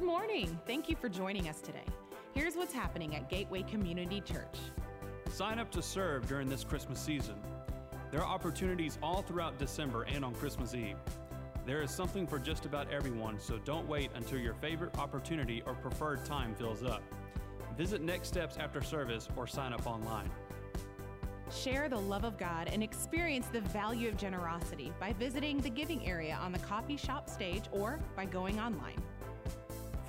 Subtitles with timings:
[0.00, 0.58] Good morning.
[0.66, 1.84] Thank you for joining us today.
[2.32, 4.56] Here's what's happening at Gateway Community Church.
[5.30, 7.34] Sign up to serve during this Christmas season.
[8.10, 10.96] There are opportunities all throughout December and on Christmas Eve.
[11.66, 15.74] There is something for just about everyone, so don't wait until your favorite opportunity or
[15.74, 17.02] preferred time fills up.
[17.76, 20.30] Visit Next Steps after service or sign up online.
[21.52, 26.06] Share the love of God and experience the value of generosity by visiting the giving
[26.06, 28.96] area on the coffee shop stage or by going online.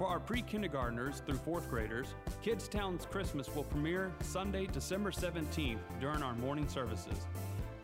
[0.01, 5.77] For our pre kindergartners through fourth graders, Kids Town's Christmas will premiere Sunday, December 17th
[5.99, 7.27] during our morning services.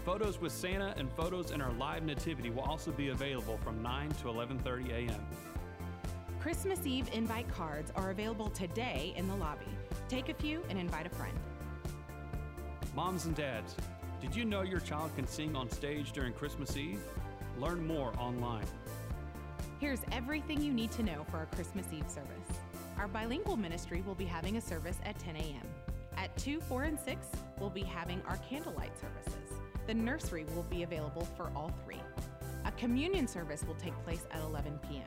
[0.03, 4.09] Photos with Santa and photos in our live nativity will also be available from 9
[4.09, 5.27] to 11:30 a.m.
[6.39, 9.69] Christmas Eve invite cards are available today in the lobby.
[10.09, 11.37] Take a few and invite a friend.
[12.95, 13.75] Moms and dads,
[14.19, 16.99] did you know your child can sing on stage during Christmas Eve?
[17.59, 18.65] Learn more online.
[19.79, 22.57] Here's everything you need to know for our Christmas Eve service.
[22.97, 25.67] Our bilingual ministry will be having a service at 10 a.m.
[26.17, 27.27] At 2, 4, and 6,
[27.59, 29.53] we'll be having our candlelight services.
[29.85, 32.01] The nursery will be available for all three.
[32.65, 35.03] A communion service will take place at 11 p.m.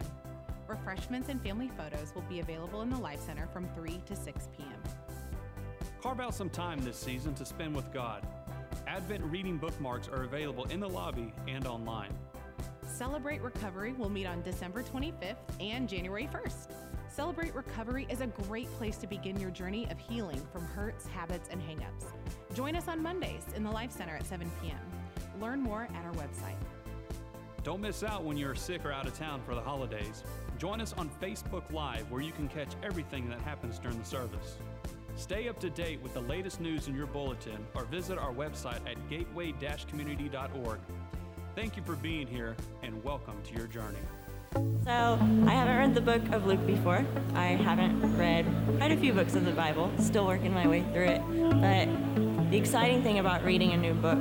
[0.69, 4.49] Refreshments and family photos will be available in the Life Center from 3 to 6
[4.57, 4.83] p.m.
[6.01, 8.25] Carve out some time this season to spend with God.
[8.87, 12.15] Advent reading bookmarks are available in the lobby and online.
[13.01, 16.67] Celebrate Recovery will meet on December 25th and January 1st.
[17.09, 21.49] Celebrate Recovery is a great place to begin your journey of healing from hurts, habits,
[21.51, 22.13] and hangups.
[22.53, 24.77] Join us on Mondays in the Life Center at 7 p.m.
[25.41, 26.59] Learn more at our website.
[27.63, 30.23] Don't miss out when you're sick or out of town for the holidays.
[30.59, 34.59] Join us on Facebook Live where you can catch everything that happens during the service.
[35.17, 38.87] Stay up to date with the latest news in your bulletin or visit our website
[38.87, 39.55] at gateway
[39.89, 40.81] community.org.
[41.57, 43.99] Thank you for being here and welcome to your journey.
[44.85, 47.05] So, I haven't read the book of Luke before.
[47.35, 48.47] I haven't read
[48.79, 51.23] quite a few books of the Bible, still working my way through it.
[51.61, 54.19] But the exciting thing about reading a new book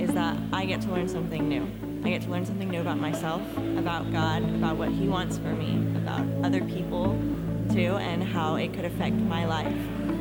[0.00, 1.66] is that I get to learn something new.
[2.04, 5.54] I get to learn something new about myself, about God, about what He wants for
[5.54, 7.18] me, about other people
[7.70, 9.76] too, and how it could affect my life.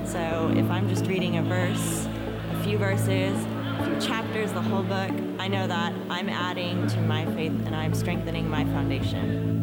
[0.06, 2.08] So if I'm just reading a verse,
[2.54, 3.38] a few verses,
[3.80, 7.74] a few chapters, the whole book, I know that I'm adding to my faith and
[7.74, 9.56] I'm strengthening my foundation.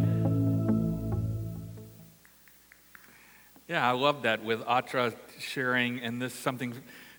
[3.69, 6.73] Yeah, I love that with Atra sharing, and this something.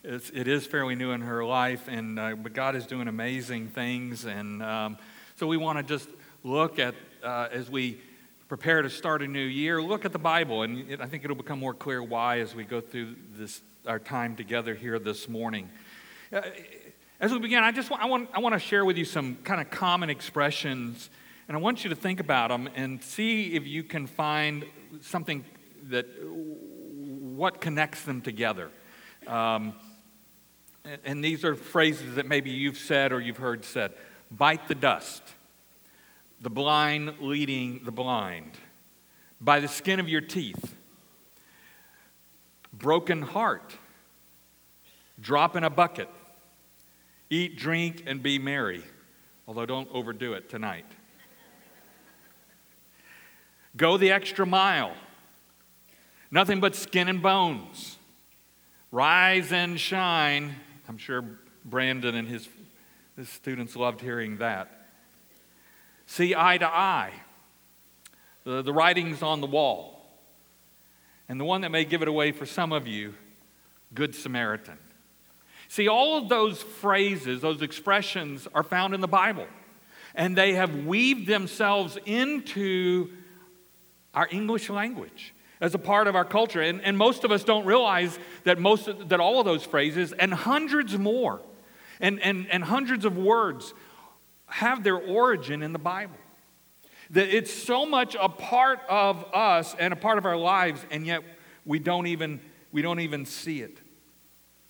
[0.04, 3.68] It's, it is fairly new in her life, and uh, but God is doing amazing
[3.68, 4.98] things, and um,
[5.36, 6.10] so we want to just
[6.44, 8.02] look at uh, as we
[8.48, 11.36] prepare to start a new year, look at the Bible, and it, I think it'll
[11.36, 15.70] become more clear why as we go through this our time together here this morning.
[16.34, 16.42] Uh,
[17.20, 19.38] as we begin, I just want, I want, I want to share with you some
[19.44, 21.10] kind of common expressions,
[21.48, 24.66] and I want you to think about them and see if you can find
[25.02, 25.44] something
[25.90, 28.70] that what connects them together.
[29.26, 29.74] Um,
[30.86, 33.94] and, and these are phrases that maybe you've said or you've heard said.
[34.30, 35.24] Bite the dust.
[36.40, 38.52] The blind leading the blind,
[39.42, 40.76] by the skin of your teeth,
[42.72, 43.76] broken heart,
[45.20, 46.10] drop in a bucket,
[47.30, 48.84] eat, drink, and be merry.
[49.48, 50.86] Although don't overdo it tonight.
[53.76, 54.94] Go the extra mile.
[56.32, 57.98] Nothing but skin and bones.
[58.92, 60.56] Rise and shine.
[60.90, 61.24] I'm sure
[61.64, 62.48] Brandon and his,
[63.16, 64.78] his students loved hearing that
[66.08, 67.14] see eye to eye,
[68.44, 69.94] the, the writings on the wall.
[71.30, 73.14] And the one that may give it away for some of you,
[73.94, 74.78] Good Samaritan.
[75.68, 79.48] See, all of those phrases, those expressions are found in the Bible.
[80.16, 83.10] And they have weaved themselves into
[84.14, 86.62] our English language as a part of our culture.
[86.62, 90.14] And, and most of us don't realize that, most of, that all of those phrases
[90.14, 91.42] and hundreds more
[92.00, 93.74] and, and, and hundreds of words
[94.48, 96.18] have their origin in the Bible.
[97.12, 101.06] That it's so much a part of us and a part of our lives, and
[101.06, 101.22] yet
[101.66, 102.40] we don't even,
[102.72, 103.78] we don't even see it.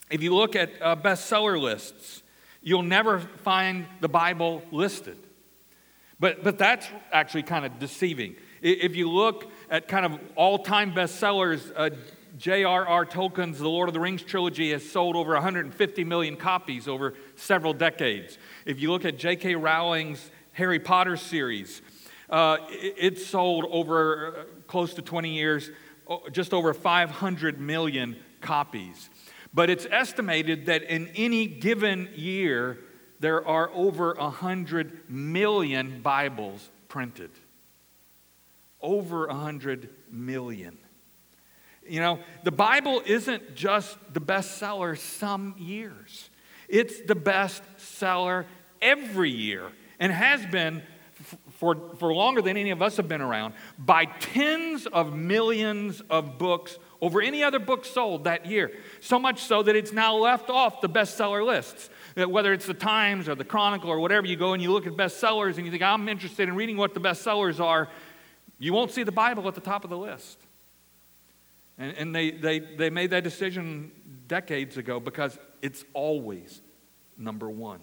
[0.09, 2.23] If you look at uh, bestseller lists,
[2.61, 5.17] you'll never find the Bible listed.
[6.19, 8.35] But, but that's actually kind of deceiving.
[8.61, 11.91] If you look at kind of all time bestsellers, uh,
[12.37, 13.05] J.R.R.
[13.05, 17.73] Tolkien's The Lord of the Rings trilogy has sold over 150 million copies over several
[17.73, 18.37] decades.
[18.65, 19.55] If you look at J.K.
[19.55, 21.81] Rowling's Harry Potter series,
[22.29, 25.69] uh, it, sold over uh, close to 20 years,
[26.31, 29.09] just over 500 million copies.
[29.57, 32.77] But it's estimated that in any given year,
[33.19, 37.31] there are over 100 million Bibles printed.
[38.79, 40.77] Over 100 million.
[41.89, 46.29] You know, the Bible isn't just the bestseller some years,
[46.69, 48.45] it's the bestseller
[48.79, 50.83] every year and has been
[51.53, 56.37] for, for longer than any of us have been around by tens of millions of
[56.37, 58.71] books over any other book sold that year.
[59.01, 61.89] So much so that it's now left off the bestseller lists.
[62.15, 64.93] Whether it's the Times or the Chronicle or whatever, you go and you look at
[64.93, 67.89] bestsellers and you think, I'm interested in reading what the bestsellers are,
[68.57, 70.39] you won't see the Bible at the top of the list.
[71.77, 73.91] And, and they, they, they made that decision
[74.27, 76.61] decades ago because it's always
[77.17, 77.79] number one.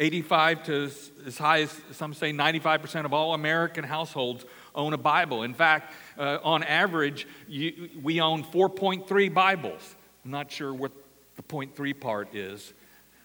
[0.00, 0.90] 85 to
[1.26, 5.42] as high as some say 95% of all American households own a Bible.
[5.42, 9.94] In fact, uh, on average, you, we own 4.3 Bibles.
[10.24, 10.92] I'm not sure what
[11.36, 12.72] the 0.3 part is,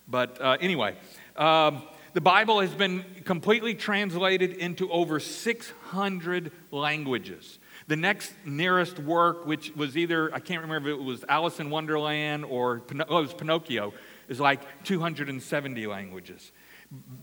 [0.08, 0.96] but uh, anyway,
[1.38, 1.82] um,
[2.14, 7.60] the Bible has been completely translated into over 600 languages.
[7.88, 11.70] The next nearest work, which was either, I can't remember if it was Alice in
[11.70, 13.94] Wonderland or oh, it was Pinocchio,
[14.28, 16.52] is like 270 languages.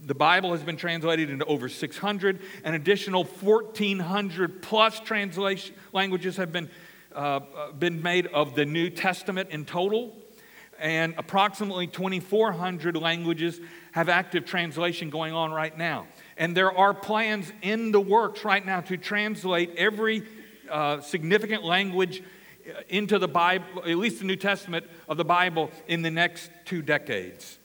[0.05, 2.41] The Bible has been translated into over 600.
[2.63, 6.69] An additional 1,400 plus translation languages have been,
[7.13, 7.39] uh,
[7.77, 10.15] been made of the New Testament in total.
[10.79, 13.61] And approximately 2,400 languages
[13.93, 16.07] have active translation going on right now.
[16.35, 20.23] And there are plans in the works right now to translate every
[20.69, 22.23] uh, significant language
[22.89, 26.81] into the Bible, at least the New Testament of the Bible, in the next two
[26.81, 27.59] decades.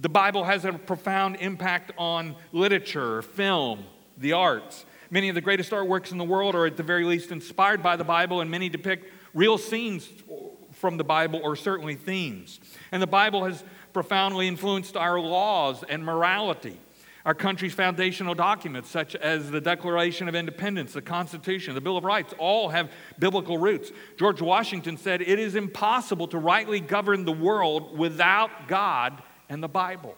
[0.00, 3.84] The Bible has a profound impact on literature, film,
[4.18, 4.84] the arts.
[5.10, 7.94] Many of the greatest artworks in the world are, at the very least, inspired by
[7.94, 10.08] the Bible, and many depict real scenes
[10.72, 12.58] from the Bible or certainly themes.
[12.90, 13.62] And the Bible has
[13.92, 16.76] profoundly influenced our laws and morality.
[17.24, 22.04] Our country's foundational documents, such as the Declaration of Independence, the Constitution, the Bill of
[22.04, 22.90] Rights, all have
[23.20, 23.92] biblical roots.
[24.18, 29.68] George Washington said, It is impossible to rightly govern the world without God and the
[29.68, 30.14] Bible.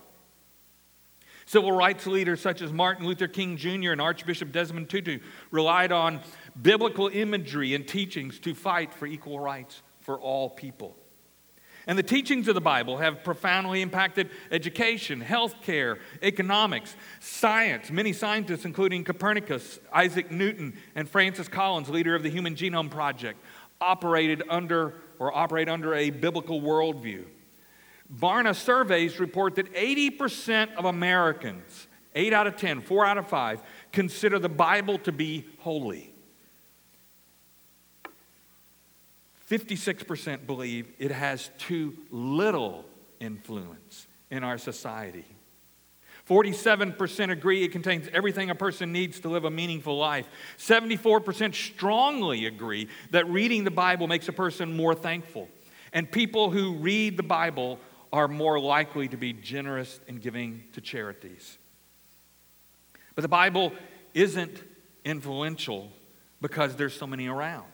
[1.46, 3.92] Civil rights leaders such as Martin Luther King Jr.
[3.92, 5.20] and Archbishop Desmond Tutu
[5.52, 6.20] relied on
[6.60, 10.96] biblical imagery and teachings to fight for equal rights for all people.
[11.86, 17.92] And the teachings of the Bible have profoundly impacted education, healthcare, economics, science.
[17.92, 23.38] Many scientists, including Copernicus, Isaac Newton, and Francis Collins, leader of the Human Genome Project,
[23.80, 27.24] operated under or operate under a biblical worldview.
[28.12, 33.62] Barna surveys report that 80% of Americans, 8 out of 10, 4 out of 5,
[33.92, 36.12] consider the Bible to be holy.
[39.50, 42.84] 56% believe it has too little
[43.20, 45.24] influence in our society.
[46.28, 50.26] 47% agree it contains everything a person needs to live a meaningful life.
[50.58, 55.48] 74% strongly agree that reading the Bible makes a person more thankful.
[55.92, 57.78] And people who read the Bible
[58.12, 61.58] are more likely to be generous in giving to charities.
[63.14, 63.72] But the Bible
[64.14, 64.62] isn't
[65.04, 65.90] influential
[66.40, 67.66] because there's so many around.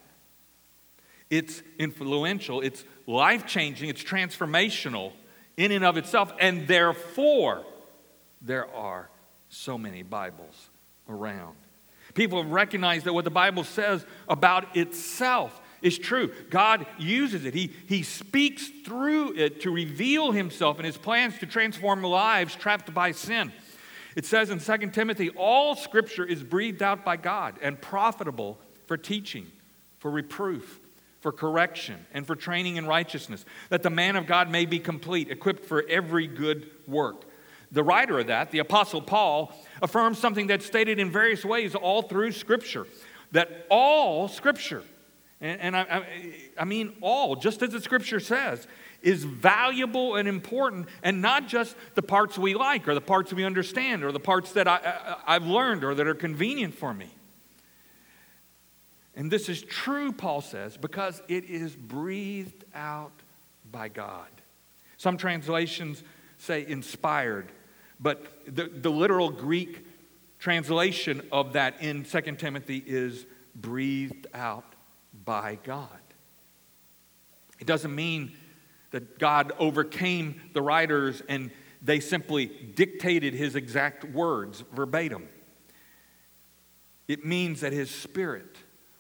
[1.31, 5.13] It's influential, it's life changing, it's transformational
[5.57, 7.65] in and of itself, and therefore
[8.43, 9.09] there are
[9.49, 10.71] so many Bibles
[11.09, 11.57] around.
[12.15, 16.33] People have recognized that what the Bible says about itself is true.
[16.51, 21.47] God uses it, He, he speaks through it to reveal Himself and His plans to
[21.47, 23.53] transform lives trapped by sin.
[24.15, 28.97] It says in 2 Timothy, all scripture is breathed out by God and profitable for
[28.97, 29.47] teaching,
[29.99, 30.81] for reproof,
[31.21, 35.31] for correction, and for training in righteousness, that the man of God may be complete,
[35.31, 37.25] equipped for every good work.
[37.71, 42.03] The writer of that, the Apostle Paul, affirms something that's stated in various ways all
[42.03, 42.87] through Scripture
[43.31, 44.83] that all Scripture
[45.43, 46.07] and, and I, I,
[46.61, 48.67] I mean all, just as the scripture says,
[49.03, 53.45] is valuable and important, and not just the parts we like or the parts we
[53.45, 57.11] understand or the parts that I, I, have learned or that are convenient for me.
[59.17, 63.13] And this is true, Paul says, because it is breathed out
[63.71, 64.29] by God.
[64.97, 66.03] Some translations
[66.39, 67.51] say inspired,
[68.01, 69.85] but the, the literal Greek
[70.39, 74.72] translation of that in 2 Timothy is breathed out
[75.25, 75.89] by God.
[77.59, 78.33] It doesn't mean
[78.91, 81.51] that God overcame the writers and
[81.81, 85.29] they simply dictated his exact words verbatim.
[87.09, 88.57] It means that his spirit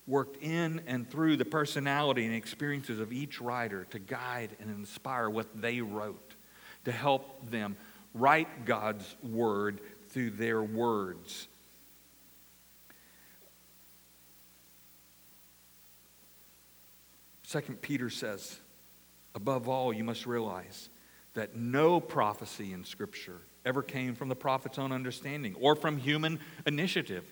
[0.06, 5.30] worked in and through the personality and experiences of each writer to guide and inspire
[5.30, 6.34] what they wrote,
[6.84, 7.76] to help them
[8.12, 11.46] write God's word through their words.
[17.52, 18.58] Second Peter says,
[19.34, 20.88] above all, you must realize
[21.34, 26.40] that no prophecy in Scripture ever came from the prophet's own understanding or from human
[26.64, 27.30] initiative.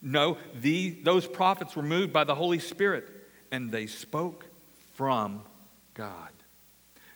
[0.00, 3.08] No, the, those prophets were moved by the Holy Spirit
[3.50, 4.46] and they spoke
[4.94, 5.42] from
[5.94, 6.30] God.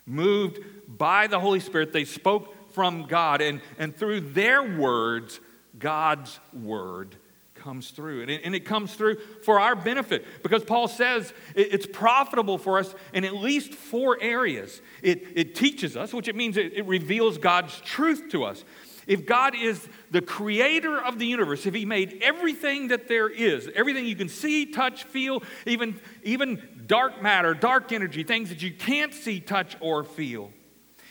[0.05, 5.39] Moved by the Holy Spirit, they spoke from God, and, and through their words,
[5.79, 7.15] God's word
[7.61, 8.23] comes through.
[8.23, 12.57] And it, and it comes through for our benefit because Paul says it, it's profitable
[12.57, 14.81] for us in at least four areas.
[15.01, 18.63] It, it teaches us, which it means it, it reveals God's truth to us.
[19.07, 23.69] If God is the creator of the universe, if He made everything that there is,
[23.73, 28.71] everything you can see, touch, feel, even, even dark matter, dark energy, things that you
[28.71, 30.51] can't see, touch, or feel,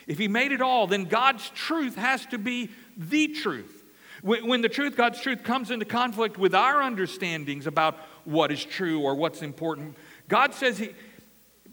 [0.06, 3.79] if He made it all, then God's truth has to be the truth.
[4.22, 8.64] When, when the truth, God's truth, comes into conflict with our understandings about what is
[8.64, 9.96] true or what's important,
[10.28, 10.90] God says He,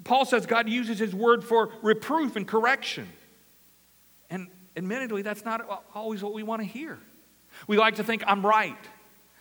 [0.03, 3.07] Paul says God uses His word for reproof and correction.
[4.29, 6.97] And admittedly, that's not always what we want to hear.
[7.67, 8.77] We like to think, I'm right.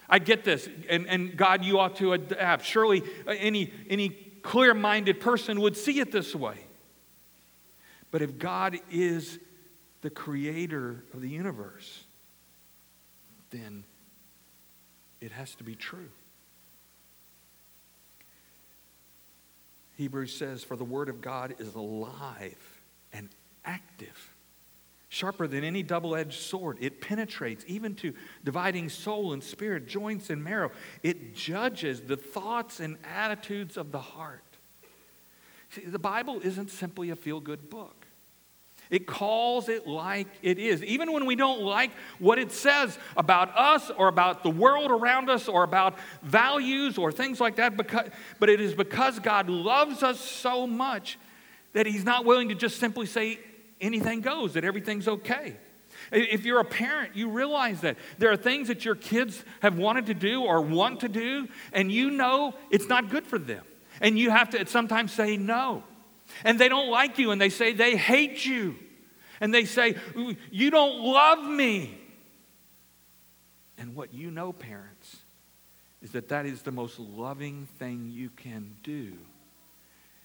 [0.08, 0.68] I get this.
[0.88, 2.64] And, and God, you ought to adapt.
[2.64, 4.10] Surely uh, any, any
[4.42, 6.56] clear minded person would see it this way.
[8.10, 9.38] But if God is
[10.02, 12.05] the creator of the universe,
[13.56, 13.84] then
[15.20, 16.08] it has to be true.
[19.96, 22.80] Hebrews says, For the word of God is alive
[23.12, 23.28] and
[23.64, 24.34] active,
[25.08, 26.76] sharper than any double edged sword.
[26.80, 28.12] It penetrates even to
[28.44, 30.70] dividing soul and spirit, joints and marrow.
[31.02, 34.42] It judges the thoughts and attitudes of the heart.
[35.70, 38.05] See, the Bible isn't simply a feel good book.
[38.90, 40.82] It calls it like it is.
[40.84, 45.28] Even when we don't like what it says about us or about the world around
[45.28, 50.02] us or about values or things like that, because, but it is because God loves
[50.02, 51.18] us so much
[51.72, 53.40] that He's not willing to just simply say
[53.80, 55.56] anything goes, that everything's okay.
[56.12, 60.06] If you're a parent, you realize that there are things that your kids have wanted
[60.06, 63.64] to do or want to do, and you know it's not good for them.
[64.00, 65.82] And you have to sometimes say no.
[66.44, 68.76] And they don't like you and they say they hate you.
[69.40, 69.96] And they say,
[70.50, 71.98] You don't love me.
[73.78, 75.18] And what you know, parents,
[76.02, 79.12] is that that is the most loving thing you can do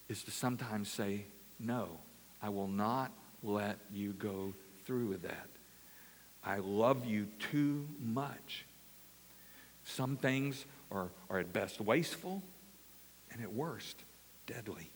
[0.07, 1.25] is to sometimes say,
[1.59, 1.89] No,
[2.41, 3.11] I will not
[3.43, 4.53] let you go
[4.85, 5.47] through with that.
[6.43, 8.65] I love you too much.
[9.83, 12.41] Some things are, are at best wasteful
[13.31, 14.03] and at worst
[14.47, 14.90] deadly.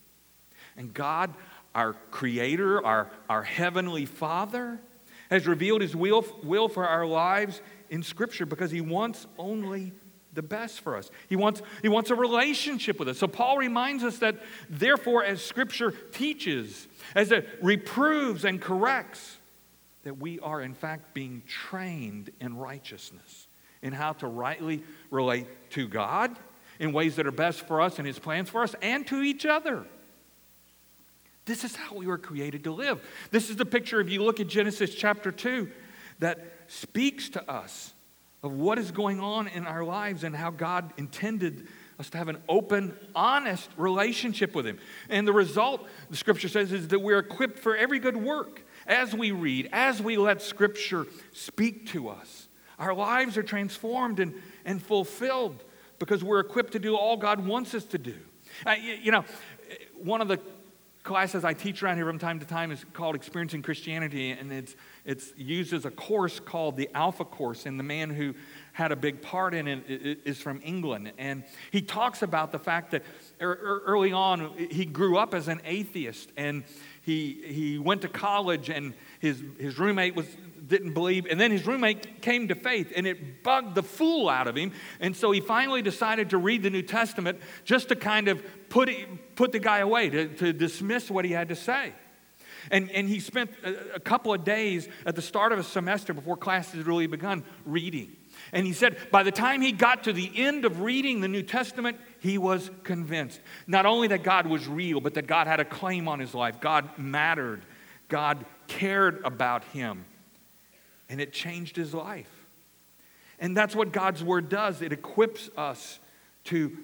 [0.78, 1.34] And God,
[1.74, 4.80] our Creator, our, our Heavenly Father,
[5.30, 9.94] has revealed His will, will for our lives in Scripture because He wants only
[10.34, 11.10] the best for us.
[11.30, 13.18] He wants, he wants a relationship with us.
[13.18, 14.36] So Paul reminds us that,
[14.70, 19.38] therefore, as Scripture teaches, as it reproves and corrects,
[20.04, 23.48] that we are, in fact, being trained in righteousness,
[23.82, 26.36] in how to rightly relate to God
[26.80, 29.46] in ways that are best for us and His plans for us, and to each
[29.46, 29.86] other.
[31.46, 33.02] This is how we were created to live.
[33.32, 35.70] This is the picture, if you look at Genesis chapter 2,
[36.20, 37.94] that speaks to us
[38.42, 41.68] of what is going on in our lives and how God intended
[42.00, 44.80] us to have an open, honest relationship with Him.
[45.10, 49.14] And the result, the scripture says, is that we're equipped for every good work as
[49.14, 52.48] we read, as we let scripture speak to us.
[52.78, 54.34] Our lives are transformed and,
[54.66, 55.64] and fulfilled
[55.98, 58.16] because we're equipped to do all God wants us to do.
[58.66, 59.24] Uh, you, you know,
[59.96, 60.40] one of the
[61.06, 64.76] classes I teach around here from time to time is called Experiencing Christianity, and it's,
[65.06, 67.68] it's used as a course called the Alpha Course.
[67.68, 68.34] And the man who
[68.74, 69.84] had a big part in it
[70.26, 71.14] is from England.
[71.18, 73.04] And he talks about the fact that
[73.40, 76.64] er, er, early on, he grew up as an atheist, and
[77.04, 80.26] he, he went to college, and his, his roommate was
[80.68, 81.26] didn't believe.
[81.30, 84.72] And then his roommate came to faith, and it bugged the fool out of him.
[85.00, 88.90] And so he finally decided to read the New Testament just to kind of put,
[88.90, 91.94] it, put the guy away, to, to dismiss what he had to say.
[92.72, 96.14] And, and he spent a, a couple of days at the start of a semester
[96.14, 98.16] before classes had really begun reading.
[98.52, 101.44] And he said by the time he got to the end of reading the New
[101.44, 105.66] Testament, he was convinced not only that God was real, but that God had a
[105.66, 106.60] claim on his life.
[106.60, 107.62] God mattered,
[108.08, 110.06] God cared about him
[111.10, 112.30] and it changed his life.
[113.40, 116.00] And that's what God's word does it equips us
[116.46, 116.78] to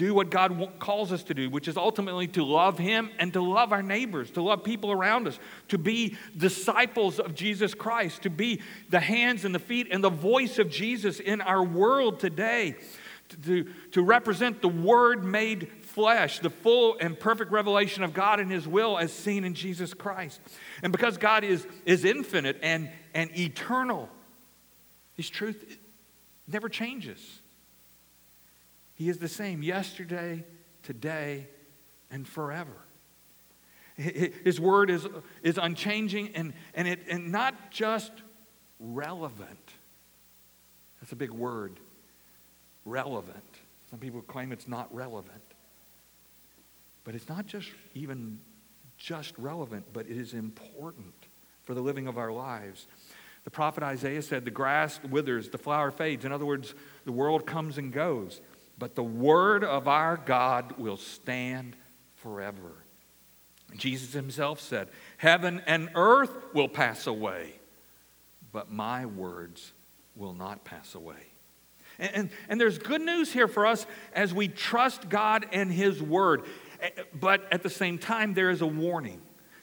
[0.00, 3.42] do what God calls us to do, which is ultimately to love Him and to
[3.42, 8.30] love our neighbors, to love people around us, to be disciples of Jesus Christ, to
[8.30, 12.76] be the hands and the feet and the voice of Jesus in our world today,
[13.42, 18.50] to, to represent the Word made flesh, the full and perfect revelation of God and
[18.50, 20.40] His will as seen in Jesus Christ.
[20.82, 24.08] And because God is, is infinite and, and eternal,
[25.14, 25.78] His truth
[26.46, 27.40] never changes.
[28.94, 30.44] He is the same yesterday,
[30.82, 31.46] today,
[32.10, 32.76] and forever.
[33.96, 35.06] His word is,
[35.42, 38.12] is unchanging and, and, it, and not just
[38.78, 39.72] relevant.
[41.00, 41.78] That's a big word.
[42.84, 43.44] Relevant.
[43.90, 45.42] Some people claim it's not relevant.
[47.04, 48.38] But it's not just even
[48.96, 51.14] just relevant, but it is important
[51.70, 52.88] for the living of our lives.
[53.44, 56.24] The prophet Isaiah said, The grass withers, the flower fades.
[56.24, 56.74] In other words,
[57.04, 58.40] the world comes and goes,
[58.76, 61.76] but the word of our God will stand
[62.16, 62.72] forever.
[63.76, 67.54] Jesus himself said, Heaven and earth will pass away,
[68.50, 69.72] but my words
[70.16, 71.22] will not pass away.
[72.00, 76.02] And, and, and, there's good news here for us as we trust God and His
[76.02, 76.46] Word.
[76.80, 79.20] Eh, but at the same time, there is a warning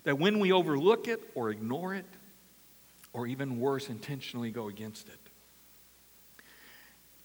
[0.08, 2.06] that when we overlook it or ignore it,
[3.12, 5.20] or even worse, intentionally go against it.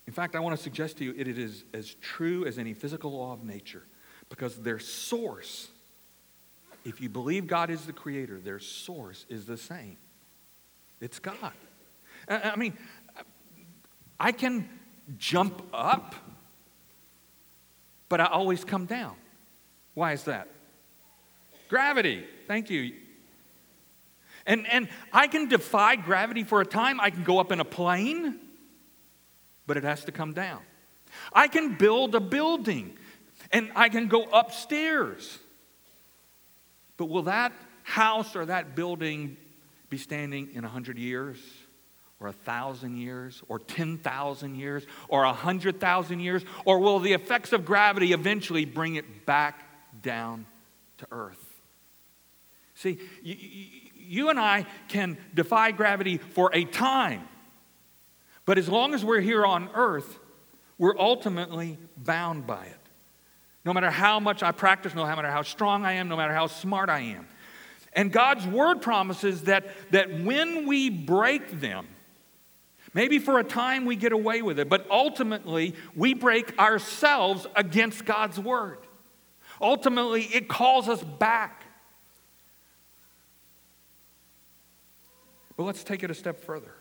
[0.08, 3.12] In fact, I want to suggest to you it is as true as any physical
[3.12, 3.84] law of nature
[4.30, 5.68] because their source,
[6.84, 9.96] if you believe God is the creator, their source is the same.
[11.00, 11.52] It's God.
[12.28, 12.76] I mean,
[14.18, 14.68] I can
[15.18, 16.16] jump up,
[18.08, 19.14] but I always come down.
[19.94, 20.48] Why is that?
[21.68, 22.24] Gravity.
[22.52, 22.92] Thank you.
[24.44, 27.00] And, and I can defy gravity for a time.
[27.00, 28.40] I can go up in a plane,
[29.66, 30.60] but it has to come down.
[31.32, 32.98] I can build a building
[33.52, 35.38] and I can go upstairs.
[36.98, 37.54] But will that
[37.84, 39.38] house or that building
[39.88, 41.38] be standing in 100 years?
[42.20, 46.44] or a thousand years or 10,000 years or a hundred thousand years?
[46.66, 49.58] Or will the effects of gravity eventually bring it back
[50.02, 50.44] down
[50.98, 51.41] to earth?
[52.82, 53.36] See, you,
[53.96, 57.22] you and I can defy gravity for a time,
[58.44, 60.18] but as long as we're here on earth,
[60.78, 62.76] we're ultimately bound by it.
[63.64, 66.48] No matter how much I practice, no matter how strong I am, no matter how
[66.48, 67.28] smart I am.
[67.92, 71.86] And God's word promises that, that when we break them,
[72.94, 78.04] Maybe for a time we get away with it, but ultimately we break ourselves against
[78.04, 78.78] God's word.
[79.62, 81.61] Ultimately, it calls us back.
[85.62, 86.74] But let's take it a step further.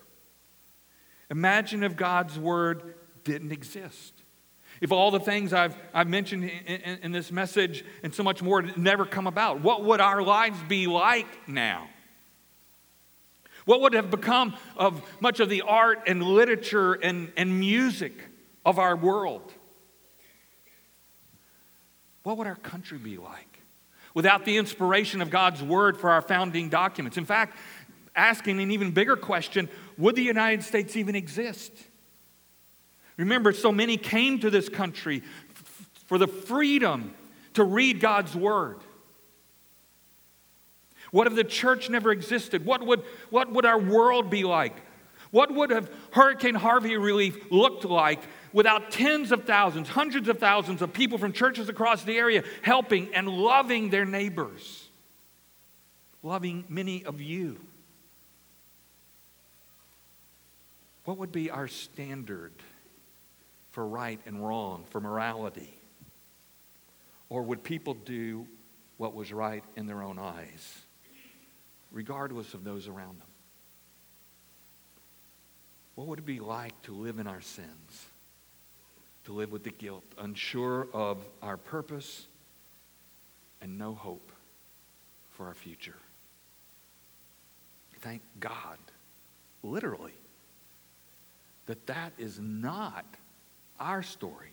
[1.30, 4.12] Imagine if God's word didn't exist.
[4.82, 8.42] If all the things I've, I've mentioned in, in, in this message and so much
[8.42, 11.90] more never come about, what would our lives be like now?
[13.66, 18.14] What would have become of much of the art and literature and, and music
[18.66, 19.54] of our world?
[22.24, 23.60] What would our country be like
[24.16, 27.20] without the inspiration of God's word for our founding documents?
[27.20, 27.56] In fact,
[28.16, 31.72] asking an even bigger question would the United States even exist?
[33.18, 37.14] Remember, so many came to this country f- for the freedom
[37.54, 38.78] to read God's word.
[41.12, 42.66] What if the church never existed?
[42.66, 44.76] What would, what would our world be like?
[45.32, 48.22] What would have Hurricane Harvey relief looked like
[48.54, 53.14] without tens of thousands, hundreds of thousands of people from churches across the area helping
[53.14, 54.90] and loving their neighbors,
[56.22, 57.58] loving many of you?
[61.06, 62.54] What would be our standard
[63.72, 65.78] for right and wrong, for morality?
[67.30, 68.46] Or would people do
[68.98, 70.82] what was right in their own eyes?
[71.92, 73.28] regardless of those around them?
[75.96, 78.06] What would it be like to live in our sins?
[79.26, 82.26] To live with the guilt, unsure of our purpose
[83.62, 84.32] and no hope
[85.34, 85.98] for our future?
[88.00, 88.80] Thank God,
[89.62, 90.16] literally,
[91.72, 93.06] that that is not
[93.80, 94.50] our story.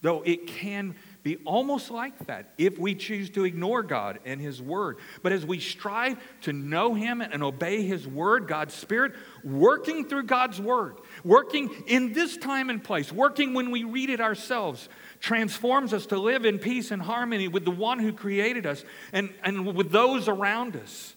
[0.00, 4.62] Though it can be almost like that if we choose to ignore God and His
[4.62, 4.96] Word.
[5.22, 9.12] But as we strive to know Him and obey His Word, God's Spirit,
[9.44, 14.22] working through God's Word, working in this time and place, working when we read it
[14.22, 14.88] ourselves,
[15.20, 19.28] transforms us to live in peace and harmony with the one who created us and,
[19.44, 21.14] and with those around us.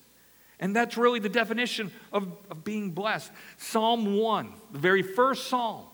[0.62, 3.32] And that's really the definition of, of being blessed.
[3.58, 5.88] Psalm 1, the very first psalm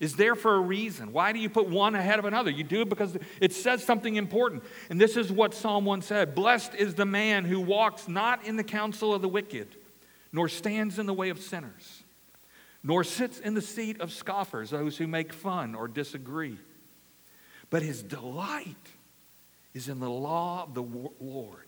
[0.00, 1.12] is there for a reason.
[1.12, 2.50] Why do you put one ahead of another?
[2.50, 4.62] You do it because it says something important.
[4.90, 8.56] And this is what Psalm 1 said Blessed is the man who walks not in
[8.56, 9.76] the counsel of the wicked,
[10.32, 12.04] nor stands in the way of sinners,
[12.82, 16.58] nor sits in the seat of scoffers, those who make fun or disagree.
[17.70, 18.76] but his delight
[19.74, 20.82] is in the law of the
[21.20, 21.67] Lord.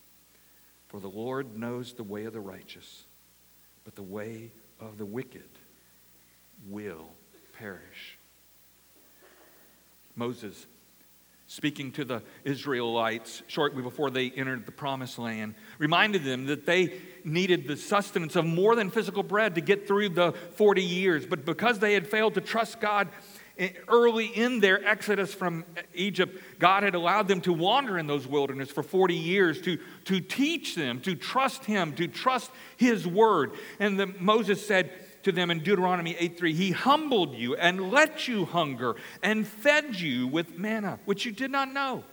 [0.91, 3.05] For the Lord knows the way of the righteous,
[3.85, 5.47] but the way of the wicked
[6.67, 7.07] will
[7.53, 8.17] perish.
[10.17, 10.67] Moses
[11.51, 16.93] speaking to the Israelites shortly before they entered the promised land, reminded them that they
[17.25, 21.25] needed the sustenance of more than physical bread to get through the 40 years.
[21.25, 23.09] But because they had failed to trust God
[23.87, 28.71] early in their exodus from Egypt, God had allowed them to wander in those wilderness
[28.71, 33.51] for 40 years to, to teach them, to trust Him, to trust His word.
[33.79, 34.91] And the, Moses said,
[35.23, 40.27] to them in Deuteronomy 8:3, He humbled you and let you hunger and fed you
[40.27, 42.03] with manna, which you did not know,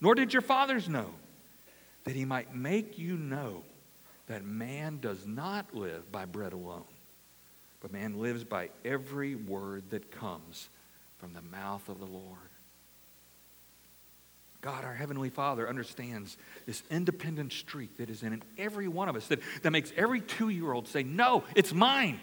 [0.00, 1.14] nor did your fathers know,
[2.04, 3.62] that He might make you know
[4.26, 6.84] that man does not live by bread alone,
[7.80, 10.68] but man lives by every word that comes
[11.18, 12.38] from the mouth of the Lord.
[14.60, 19.28] God, our Heavenly Father, understands this independent streak that is in every one of us
[19.28, 22.18] that, that makes every two year old say, No, it's mine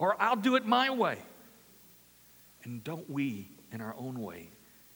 [0.00, 1.18] or I'll do it my way.
[2.64, 4.48] And don't we, in our own way,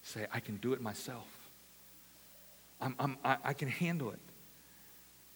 [0.03, 1.29] say, I can do it myself?
[2.81, 4.19] I'm, I'm, I, I can handle it.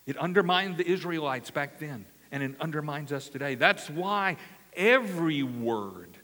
[0.07, 3.55] It undermined the Israelites back then, and it undermines us today.
[3.55, 4.39] That's why
[4.75, 6.18] every word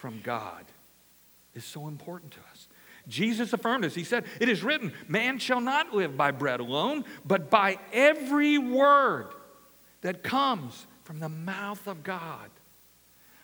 [0.00, 0.64] from God
[1.54, 2.68] is so important to us.
[3.06, 3.94] Jesus affirmed us.
[3.94, 8.56] He said, It is written, man shall not live by bread alone, but by every
[8.56, 9.28] word
[10.00, 12.50] that comes from the mouth of God.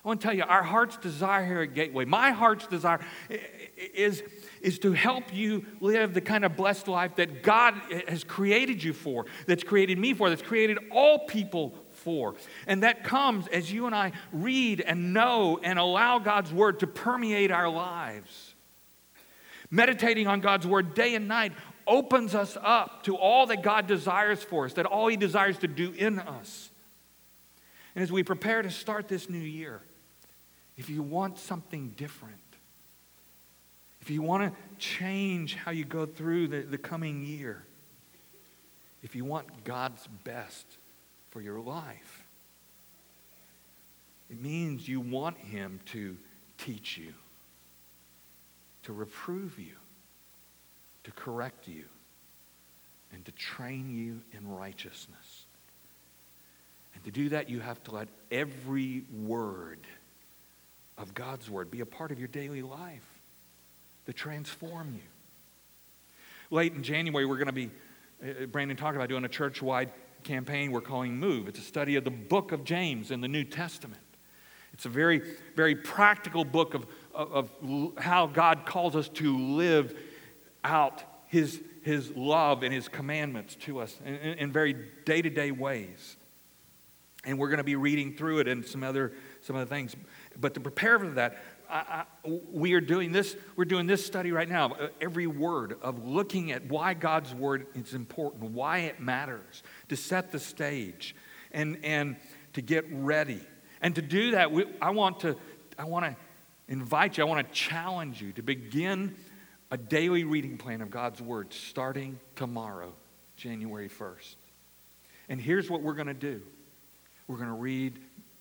[0.05, 3.01] I want to tell you, our heart's desire here at Gateway, my heart's desire
[3.92, 4.23] is,
[4.62, 7.75] is to help you live the kind of blessed life that God
[8.07, 11.75] has created you for, that's created me for, that's created all people
[12.07, 12.37] for.
[12.69, 16.87] And that comes as you and I read and know and allow God's Word to
[16.87, 18.55] permeate our lives.
[19.73, 21.53] Meditating on God's Word day and night
[21.85, 25.66] opens us up to all that God desires for us, that all He desires to
[25.66, 26.71] do in us.
[27.97, 29.81] And as we prepare to start this new year,
[30.77, 32.37] if you want something different,
[34.01, 37.64] if you want to change how you go through the, the coming year,
[39.03, 40.79] if you want God's best
[41.37, 42.25] for your life,
[44.31, 46.16] it means you want Him to
[46.57, 47.12] teach you,
[48.85, 49.75] to reprove you,
[51.05, 51.85] to correct you,
[53.12, 55.44] and to train you in righteousness.
[56.94, 59.81] And to do that, you have to let every word
[60.96, 63.07] of God's Word be a part of your daily life
[64.07, 66.57] to transform you.
[66.57, 67.70] Late in January, we're going to be,
[68.25, 69.90] uh, Brandon talked about doing a church wide
[70.27, 71.49] campaign we're calling Move.
[71.49, 74.03] It's a study of the book of James in the New Testament.
[74.73, 75.23] It's a very,
[75.55, 79.97] very practical book of, of, of how God calls us to live
[80.65, 85.53] out His, his love and His commandments to us in, in very day to day
[85.53, 86.17] ways.
[87.25, 89.97] And we're going to be reading through it and some other, some other things.
[90.39, 92.05] But to prepare for that, I,
[92.53, 94.77] we are doing this we're doing this study right now.
[95.01, 100.33] Every word of looking at why god's word is important why it matters to set
[100.33, 101.15] the stage
[101.53, 102.17] and and
[102.55, 103.41] to get ready.
[103.81, 105.37] And to do that we, i want to
[105.79, 106.17] i want to
[106.69, 109.15] invite you i want to challenge you to begin
[109.71, 112.93] a daily reading plan of god's word starting tomorrow
[113.37, 114.37] january 1st
[115.29, 116.41] and here's what we're going to do.
[117.27, 117.99] We're going to read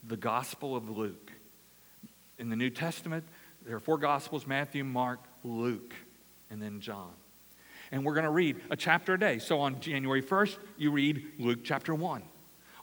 [0.08, 1.25] the gospel of luke
[2.38, 3.24] in the New Testament,
[3.65, 5.93] there are four Gospels Matthew, Mark, Luke,
[6.50, 7.13] and then John.
[7.91, 9.39] And we're going to read a chapter a day.
[9.39, 12.24] So on January 1st, you read Luke chapter 1.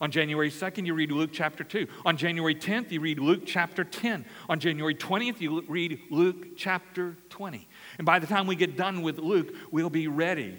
[0.00, 1.86] On January 2nd, you read Luke chapter 2.
[2.04, 4.24] On January 10th, you read Luke chapter 10.
[4.48, 7.68] On January 20th, you read Luke chapter 20.
[7.98, 10.58] And by the time we get done with Luke, we'll be ready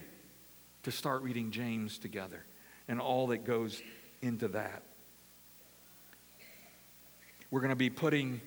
[0.84, 2.46] to start reading James together
[2.88, 3.82] and all that goes
[4.22, 4.84] into that.
[7.52, 8.40] We're going to be putting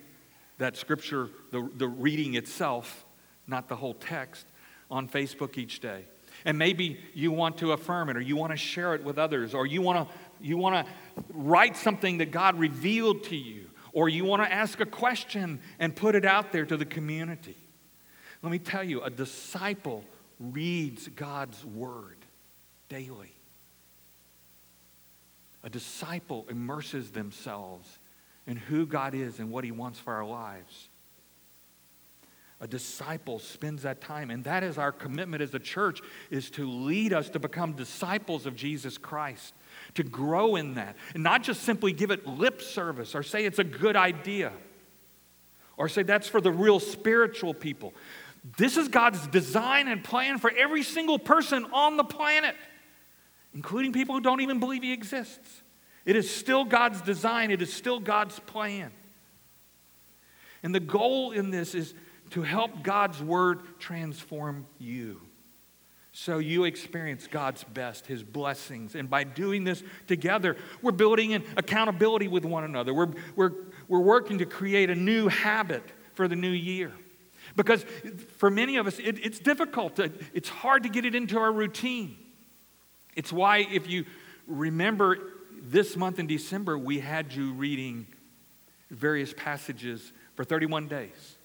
[0.59, 3.05] that scripture, the, the reading itself,
[3.47, 4.47] not the whole text,
[4.91, 6.05] on Facebook each day.
[6.45, 9.55] And maybe you want to affirm it or you want to share it with others
[9.55, 10.93] or you want to you want to
[11.33, 15.97] write something that God revealed to you or you want to ask a question and
[15.97, 17.57] put it out there to the community.
[18.43, 20.05] Let me tell you, a disciple
[20.39, 22.19] reads God's word
[22.89, 23.33] daily.
[25.65, 27.99] A disciple immerses themselves
[28.47, 30.89] in who God is and what He wants for our lives.
[32.61, 36.69] A disciple spends that time, and that is our commitment as a church, is to
[36.69, 39.53] lead us to become disciples of Jesus Christ,
[39.95, 43.59] to grow in that, and not just simply give it lip service or say it's
[43.59, 44.53] a good idea
[45.77, 47.93] or say that's for the real spiritual people.
[48.57, 52.55] This is God's design and plan for every single person on the planet,
[53.55, 55.63] including people who don't even believe He exists.
[56.07, 58.93] It is still God's design, it is still God's plan.
[60.63, 61.95] And the goal in this is
[62.31, 65.21] to help God's word transform you.
[66.13, 68.95] So you experience God's best, His blessings.
[68.95, 72.95] And by doing this together, we're building in accountability with one another.
[72.95, 73.53] We're, we're,
[73.87, 75.83] we're working to create a new habit
[76.15, 76.93] for the new year.
[77.55, 77.85] Because
[78.39, 81.53] for many of us, it, it's difficult, to, it's hard to get it into our
[81.53, 82.17] routine.
[83.15, 84.07] It's why, if you
[84.47, 85.19] remember
[85.71, 88.07] this month in December, we had you reading
[88.91, 91.37] various passages for 31 days.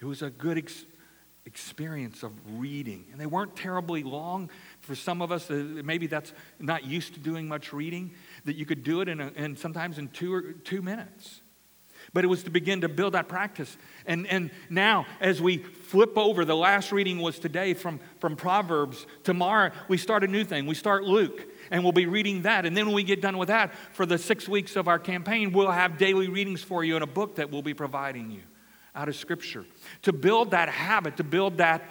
[0.00, 0.84] It was a good ex-
[1.44, 3.04] experience of reading.
[3.10, 4.50] And they weren't terribly long.
[4.80, 8.12] For some of us, uh, maybe that's not used to doing much reading,
[8.44, 11.40] that you could do it in, a, in sometimes in two, or, two minutes.
[12.12, 13.76] But it was to begin to build that practice.
[14.06, 19.06] And, and now, as we flip over, the last reading was today from, from Proverbs.
[19.24, 20.66] Tomorrow, we start a new thing.
[20.66, 22.64] We start Luke, and we'll be reading that.
[22.64, 25.52] And then when we get done with that, for the six weeks of our campaign,
[25.52, 28.40] we'll have daily readings for you in a book that we'll be providing you
[28.94, 29.66] out of Scripture.
[30.02, 31.82] To build that habit, to build that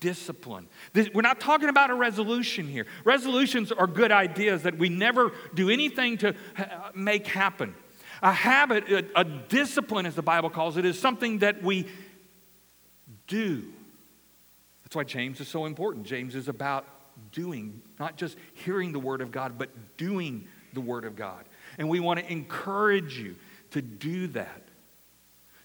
[0.00, 0.68] discipline.
[0.92, 2.86] This, we're not talking about a resolution here.
[3.04, 6.34] Resolutions are good ideas that we never do anything to
[6.94, 7.74] make happen.
[8.22, 11.86] A habit, a, a discipline, as the Bible calls it, is something that we
[13.26, 13.64] do.
[14.82, 16.06] That's why James is so important.
[16.06, 16.86] James is about
[17.32, 21.44] doing, not just hearing the Word of God, but doing the Word of God.
[21.78, 23.36] And we want to encourage you
[23.72, 24.62] to do that,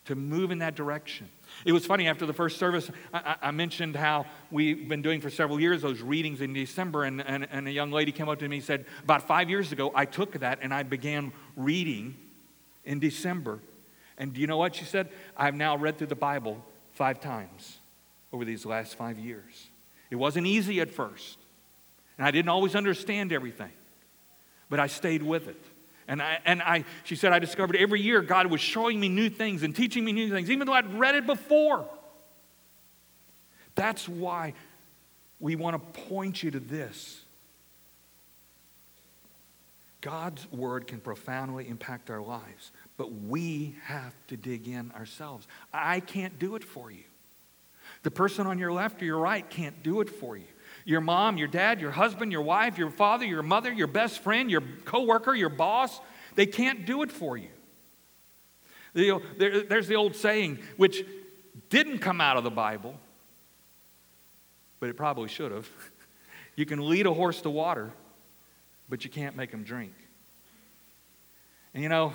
[0.06, 1.30] to move in that direction.
[1.66, 5.30] It was funny, after the first service, I, I, mentioned how we've been doing for
[5.30, 8.50] several years those readings in December, and, and, and a young lady came up to
[8.50, 12.16] me and said, About five years ago, I took that and I began reading
[12.86, 13.60] in December.
[14.18, 15.10] And do you know what she said?
[15.36, 17.78] I've now read through the Bible five times
[18.32, 19.70] over these last five years.
[20.10, 21.38] It wasn't easy at first,
[22.18, 23.72] and I didn't always understand everything,
[24.70, 25.62] but I stayed with it.
[26.08, 29.30] And I, and I, she said, I discovered every year God was showing me new
[29.30, 31.88] things and teaching me new things, even though I'd read it before.
[33.76, 34.54] That's why
[35.40, 37.23] we want to point you to this.
[40.04, 45.48] God's word can profoundly impact our lives, but we have to dig in ourselves.
[45.72, 47.06] I can't do it for you.
[48.04, 50.44] The person on your left or your right can't do it for you.
[50.84, 54.52] Your mom, your dad, your husband, your wife, your father, your mother, your best friend,
[54.52, 56.02] your coworker, your boss,
[56.36, 57.48] they can't do it for you.
[58.94, 61.06] There's the old saying, which
[61.70, 63.00] didn't come out of the Bible,
[64.82, 65.70] but it probably should have.
[66.56, 67.94] You can lead a horse to water,
[68.94, 69.92] but you can't make them drink.
[71.74, 72.14] And you know,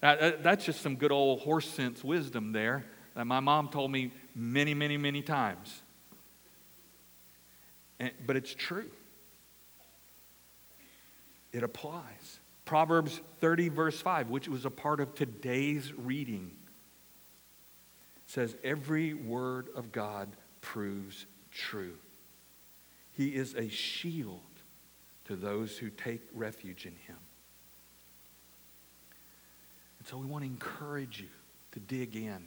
[0.00, 2.84] that, that's just some good old horse sense wisdom there
[3.16, 5.82] that my mom told me many, many, many times.
[7.98, 8.88] And, but it's true,
[11.52, 12.38] it applies.
[12.64, 16.52] Proverbs 30, verse 5, which was a part of today's reading,
[18.26, 20.28] says, Every word of God
[20.60, 21.96] proves true.
[23.16, 24.42] He is a shield
[25.30, 27.16] to those who take refuge in him.
[30.00, 31.28] And so we want to encourage you
[31.70, 32.44] to dig in.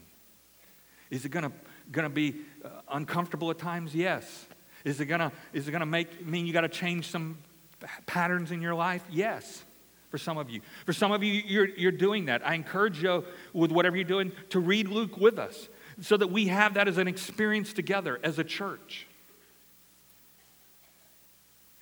[1.10, 1.50] Is it going
[1.94, 3.96] to be uh, uncomfortable at times?
[3.96, 4.48] Yes.
[4.84, 7.38] Is it going to make mean you got to change some
[8.06, 9.06] patterns in your life?
[9.10, 9.64] Yes.
[10.10, 10.60] For some of you.
[10.86, 12.46] For some of you, you're, you're doing that.
[12.46, 15.70] I encourage you, with whatever you're doing, to read Luke with us
[16.02, 19.08] so that we have that as an experience together as a church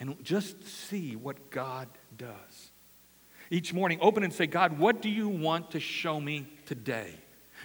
[0.01, 1.87] and just see what God
[2.17, 2.71] does.
[3.51, 7.13] Each morning, open and say, God, what do you want to show me today?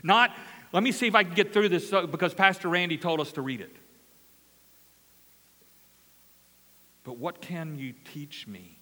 [0.03, 0.37] Not,
[0.71, 3.41] let me see if I can get through this because Pastor Randy told us to
[3.41, 3.75] read it.
[7.05, 8.81] But what can you teach me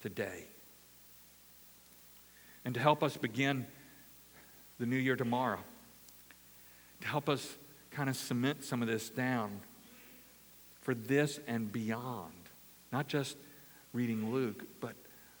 [0.00, 0.46] today?
[2.64, 3.66] And to help us begin
[4.78, 5.60] the new year tomorrow,
[7.02, 7.54] to help us
[7.90, 9.60] kind of cement some of this down
[10.80, 12.32] for this and beyond.
[12.92, 13.36] Not just
[13.92, 14.94] reading Luke, but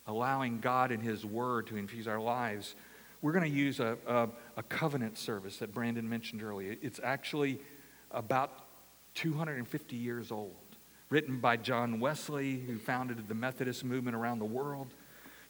[0.06, 2.74] allowing God and His Word to infuse our lives.
[3.20, 6.76] We're going to use a, a, a covenant service that Brandon mentioned earlier.
[6.82, 7.60] It's actually
[8.10, 8.50] about
[9.14, 10.56] 250 years old,
[11.08, 14.88] written by John Wesley, who founded the Methodist movement around the world,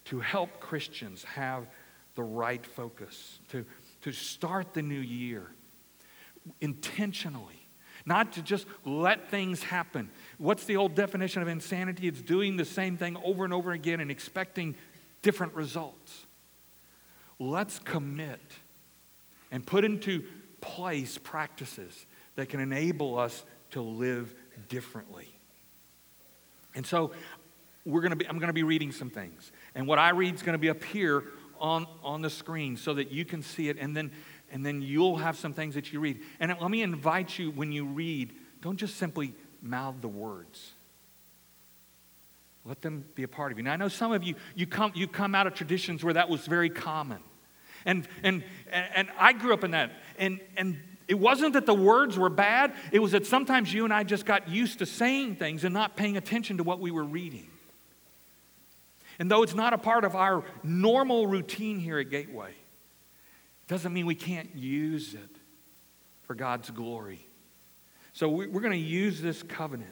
[0.07, 1.67] to help Christians have
[2.15, 3.65] the right focus, to,
[4.03, 5.47] to start the new year
[6.61, 7.62] intentionally,
[8.05, 10.11] not to just let things happen.
[10.38, 12.09] What's the old definition of insanity?
[12.09, 14.75] It's doing the same thing over and over again and expecting
[15.23, 16.27] different results.
[17.38, 18.41] Let's commit
[19.51, 20.25] and put into
[20.61, 24.35] place practices that can enable us to live
[24.69, 25.29] differently.
[26.75, 27.12] And so
[27.85, 29.53] we're to be, I'm going to be reading some things.
[29.75, 31.25] And what I read is going to be up here
[31.61, 33.77] on, on the screen so that you can see it.
[33.79, 34.11] And then,
[34.53, 36.21] and then you'll have some things that you read.
[36.38, 40.73] And let me invite you when you read, don't just simply mouth the words.
[42.65, 43.65] Let them be a part of you.
[43.65, 46.29] Now, I know some of you, you come, you come out of traditions where that
[46.29, 47.19] was very common.
[47.85, 49.91] And, and, and I grew up in that.
[50.19, 53.93] And, and it wasn't that the words were bad, it was that sometimes you and
[53.93, 57.05] I just got used to saying things and not paying attention to what we were
[57.05, 57.49] reading.
[59.19, 62.53] And though it's not a part of our normal routine here at Gateway,
[63.72, 65.37] doesn't mean we can't use it
[66.24, 67.26] for God's glory.
[68.12, 69.90] So we're going to use this covenant.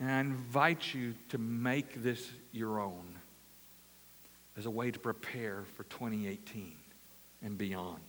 [0.00, 3.14] And I invite you to make this your own
[4.56, 6.72] as a way to prepare for 2018
[7.40, 8.02] and beyond.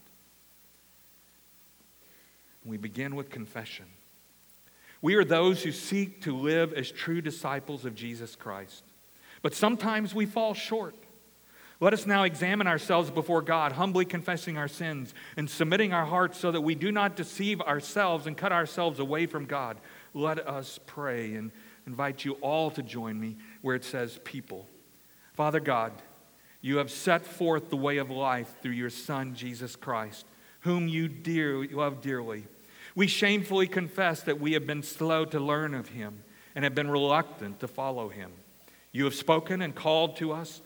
[2.64, 3.86] We begin with confession.
[5.00, 8.82] We are those who seek to live as true disciples of Jesus Christ.
[9.40, 10.96] But sometimes we fall short.
[11.80, 16.38] Let us now examine ourselves before God, humbly confessing our sins and submitting our hearts
[16.38, 19.78] so that we do not deceive ourselves and cut ourselves away from God.
[20.12, 21.52] Let us pray and
[21.86, 24.66] invite you all to join me where it says, People.
[25.34, 25.92] Father God,
[26.60, 30.26] you have set forth the way of life through your Son, Jesus Christ,
[30.60, 32.44] whom you dear, love dearly.
[32.96, 36.24] We shamefully confess that we have been slow to learn of him
[36.56, 38.32] and have been reluctant to follow him.
[38.90, 40.60] You have spoken and called to us,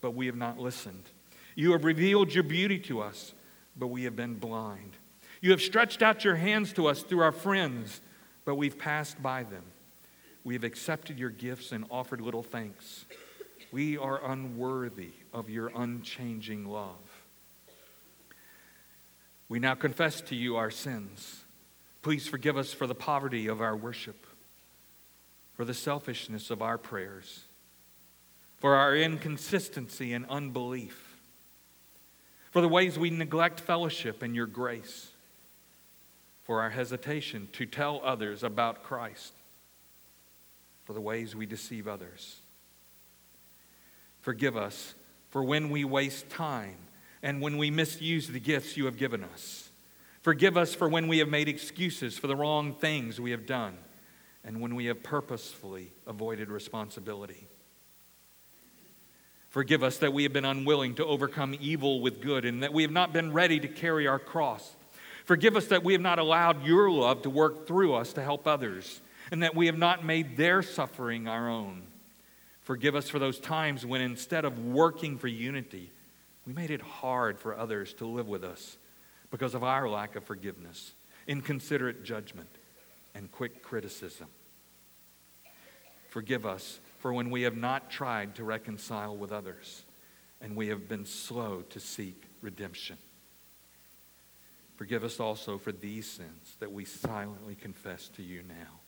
[0.00, 1.04] but we have not listened.
[1.54, 3.32] You have revealed your beauty to us,
[3.76, 4.92] but we have been blind.
[5.40, 8.00] You have stretched out your hands to us through our friends,
[8.44, 9.64] but we've passed by them.
[10.44, 13.04] We have accepted your gifts and offered little thanks.
[13.72, 16.94] We are unworthy of your unchanging love.
[19.48, 21.44] We now confess to you our sins.
[22.02, 24.26] Please forgive us for the poverty of our worship,
[25.54, 27.45] for the selfishness of our prayers,
[28.66, 31.20] for our inconsistency and unbelief,
[32.50, 35.12] for the ways we neglect fellowship and your grace,
[36.42, 39.34] for our hesitation to tell others about Christ,
[40.82, 42.40] for the ways we deceive others.
[44.20, 44.96] Forgive us
[45.30, 46.78] for when we waste time
[47.22, 49.70] and when we misuse the gifts you have given us.
[50.22, 53.78] Forgive us for when we have made excuses for the wrong things we have done
[54.42, 57.46] and when we have purposefully avoided responsibility.
[59.56, 62.82] Forgive us that we have been unwilling to overcome evil with good and that we
[62.82, 64.76] have not been ready to carry our cross.
[65.24, 68.46] Forgive us that we have not allowed your love to work through us to help
[68.46, 71.84] others and that we have not made their suffering our own.
[72.64, 75.90] Forgive us for those times when instead of working for unity,
[76.46, 78.76] we made it hard for others to live with us
[79.30, 80.92] because of our lack of forgiveness,
[81.26, 82.50] inconsiderate judgment,
[83.14, 84.26] and quick criticism.
[86.10, 89.84] Forgive us for when we have not tried to reconcile with others
[90.40, 92.98] and we have been slow to seek redemption.
[94.74, 98.80] Forgive us also for these sins that we silently confess to you now.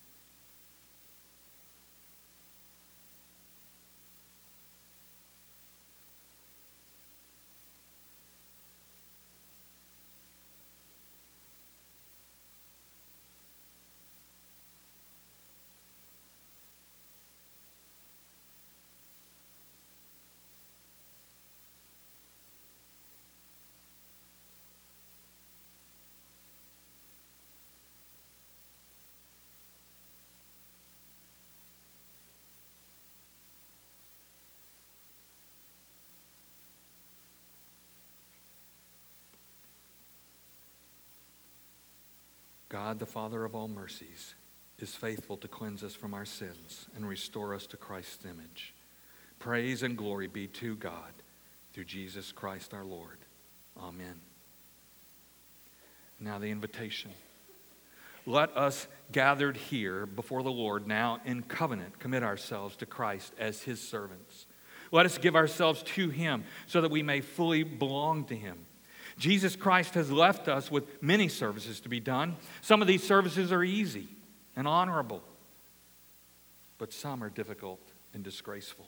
[42.69, 44.35] God, the Father of all mercies,
[44.79, 48.75] is faithful to cleanse us from our sins and restore us to Christ's image.
[49.39, 51.13] Praise and glory be to God
[51.73, 53.19] through Jesus Christ our Lord.
[53.77, 54.21] Amen.
[56.21, 57.13] Now, the invitation.
[58.27, 63.63] Let us gathered here before the Lord now in covenant commit ourselves to Christ as
[63.63, 64.47] his servants.
[64.91, 68.59] Let us give ourselves to him so that we may fully belong to him.
[69.19, 72.37] Jesus Christ has left us with many services to be done.
[72.63, 74.09] Some of these services are easy,
[74.57, 75.23] and honorable,
[76.79, 77.81] but some are difficult
[78.15, 78.87] and disgraceful.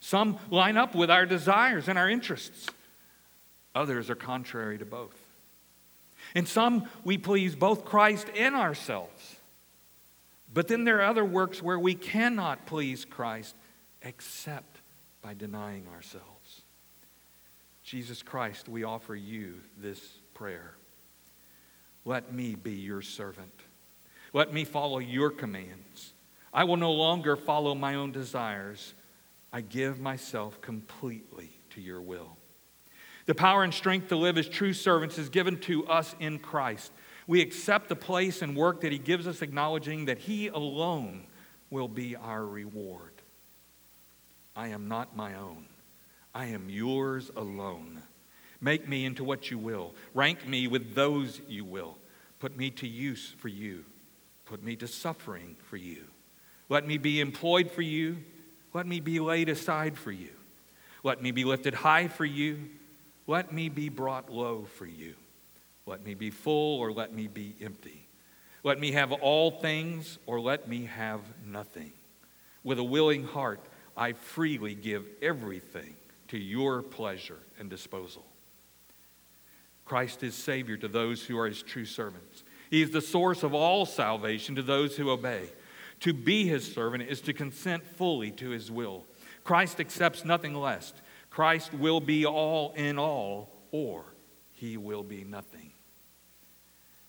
[0.00, 2.68] Some line up with our desires and our interests,
[3.74, 5.16] others are contrary to both.
[6.34, 9.36] In some, we please both Christ and ourselves.
[10.52, 13.54] But then there are other works where we cannot please Christ
[14.02, 14.78] except
[15.22, 16.35] by denying ourselves.
[17.86, 20.00] Jesus Christ, we offer you this
[20.34, 20.74] prayer.
[22.04, 23.54] Let me be your servant.
[24.32, 26.12] Let me follow your commands.
[26.52, 28.92] I will no longer follow my own desires.
[29.52, 32.36] I give myself completely to your will.
[33.26, 36.90] The power and strength to live as true servants is given to us in Christ.
[37.28, 41.24] We accept the place and work that He gives us, acknowledging that He alone
[41.70, 43.12] will be our reward.
[44.56, 45.66] I am not my own,
[46.36, 48.02] I am yours alone.
[48.60, 49.94] Make me into what you will.
[50.12, 51.96] Rank me with those you will.
[52.40, 53.86] Put me to use for you.
[54.44, 56.04] Put me to suffering for you.
[56.68, 58.18] Let me be employed for you.
[58.74, 60.28] Let me be laid aside for you.
[61.02, 62.68] Let me be lifted high for you.
[63.26, 65.14] Let me be brought low for you.
[65.86, 68.06] Let me be full or let me be empty.
[68.62, 71.92] Let me have all things or let me have nothing.
[72.62, 73.60] With a willing heart,
[73.96, 75.94] I freely give everything
[76.28, 78.24] to your pleasure and disposal.
[79.84, 82.44] Christ is Savior to those who are His true servants.
[82.70, 85.48] He is the source of all salvation to those who obey.
[86.00, 89.04] To be His servant is to consent fully to His will.
[89.44, 90.92] Christ accepts nothing less.
[91.30, 94.04] Christ will be all in all, or
[94.52, 95.70] He will be nothing.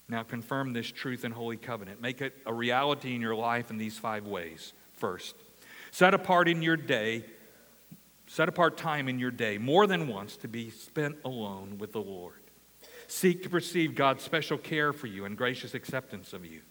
[0.10, 2.02] Now, confirm this truth in Holy Covenant.
[2.02, 4.74] Make it a reality in your life in these five ways.
[4.94, 5.36] First,
[5.92, 7.26] set apart in your day,
[8.28, 12.02] set apart time in your day more than once to be spent alone with the
[12.02, 12.42] Lord.
[13.08, 16.62] Seek to perceive God's special care for you and gracious acceptance of you.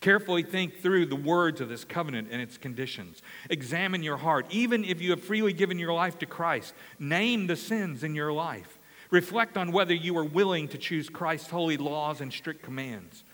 [0.00, 3.22] Carefully think through the words of this covenant and its conditions.
[3.48, 6.74] Examine your heart, even if you have freely given your life to Christ.
[6.98, 8.78] Name the sins in your life.
[9.10, 13.24] Reflect on whether you are willing to choose Christ's holy laws and strict commands.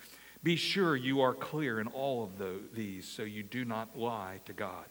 [0.44, 4.40] Be sure you are clear in all of the, these so you do not lie
[4.44, 4.84] to God.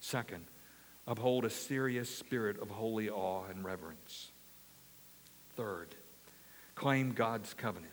[0.00, 0.44] Second,
[1.06, 4.30] uphold a serious spirit of holy awe and reverence.
[5.56, 5.94] Third,
[6.74, 7.92] claim God's covenant.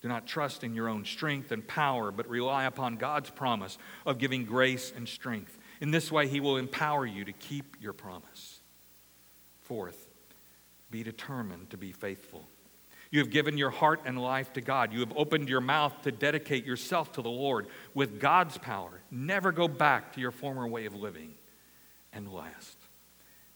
[0.00, 4.18] Do not trust in your own strength and power, but rely upon God's promise of
[4.18, 5.58] giving grace and strength.
[5.80, 8.60] In this way, He will empower you to keep your promise.
[9.62, 10.08] Fourth,
[10.90, 12.44] be determined to be faithful.
[13.10, 14.92] You have given your heart and life to God.
[14.92, 19.00] You have opened your mouth to dedicate yourself to the Lord with God's power.
[19.10, 21.34] Never go back to your former way of living.
[22.12, 22.76] And last,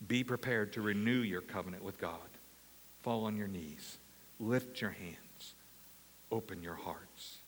[0.07, 2.19] be prepared to renew your covenant with God.
[3.01, 3.97] Fall on your knees,
[4.39, 5.55] lift your hands,
[6.31, 7.39] open your hearts.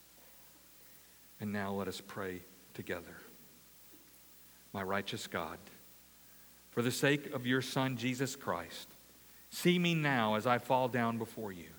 [1.39, 2.41] And now let us pray
[2.73, 3.17] together.
[4.73, 5.57] My righteous God,
[6.71, 8.87] for the sake of your Son, Jesus Christ,
[9.55, 11.69] See me now as I fall down before you.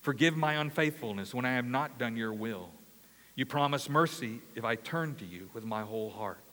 [0.00, 2.70] Forgive my unfaithfulness when I have not done your will.
[3.36, 6.43] You promise mercy if I turn to you with my whole heart.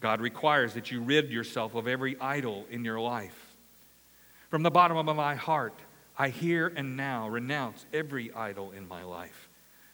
[0.00, 3.54] God requires that you rid yourself of every idol in your life.
[4.50, 5.74] From the bottom of my heart,
[6.18, 9.48] I here and now renounce every idol in my life,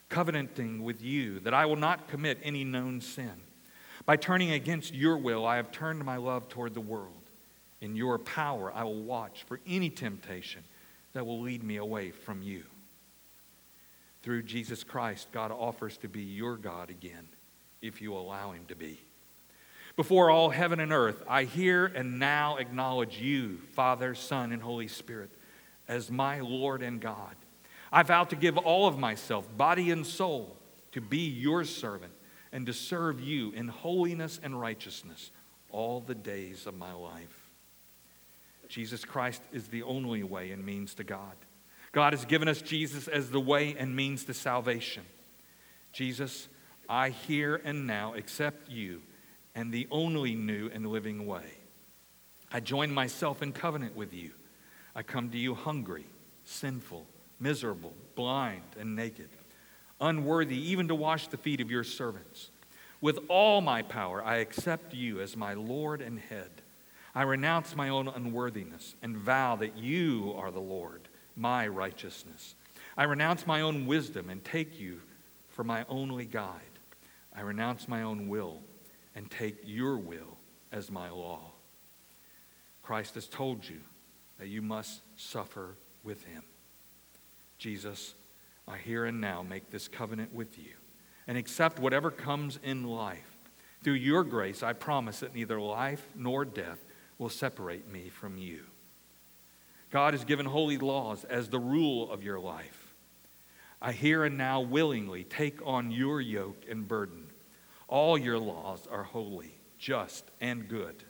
[0.09, 3.33] covenanting with you that I will not commit any known sin.
[4.05, 7.15] By turning against your will, I have turned my love toward the world.
[7.81, 10.63] In your power, I will watch for any temptation
[11.13, 12.65] that will lead me away from you.
[14.23, 17.29] Through Jesus Christ, God offers to be your God again
[17.81, 19.01] if you allow Him to be.
[19.97, 24.89] Before all heaven and earth, I here and now acknowledge you, Father, Son, and Holy
[24.89, 25.31] Spirit,
[25.87, 27.35] as my Lord and God.
[27.93, 30.57] I vow to give all of myself, body and soul,
[30.93, 32.13] to be your servant
[32.53, 35.31] and to serve you in holiness and righteousness
[35.71, 37.51] all the days of my life.
[38.69, 41.37] Jesus Christ is the only way and means to God.
[41.93, 45.05] God has given us Jesus as the way and means to salvation.
[45.93, 46.49] Jesus,
[46.89, 49.03] I here and now accept you
[49.55, 51.45] and the only new and living way.
[52.53, 54.31] I join myself in covenant with you.
[54.95, 56.07] I come to you hungry,
[56.45, 57.07] sinful,
[57.41, 59.29] miserable, blind, and naked,
[60.01, 62.51] unworthy even to wash the feet of your servants.
[63.01, 66.51] With all my power, I accept you as my Lord and head.
[67.15, 72.55] I renounce my own unworthiness and vow that you are the Lord, my righteousness.
[72.97, 75.01] I renounce my own wisdom and take you
[75.49, 76.61] for my only guide.
[77.35, 78.61] I renounce my own will
[79.15, 80.39] and take your will
[80.71, 81.53] as my law.
[82.83, 83.81] Christ has told you
[84.39, 86.43] that you must suffer with him.
[87.59, 88.15] Jesus,
[88.67, 90.73] I here and now make this covenant with you.
[91.27, 93.39] and accept whatever comes in life.
[93.83, 96.85] Through your grace, I promise that neither life nor death
[97.19, 98.65] will separate me from you.
[99.91, 102.95] God has given holy laws as the rule of your life.
[103.81, 107.22] I here and now willingly take on your yoke and burden.
[107.93, 111.05] All your laws are holy, just, and good.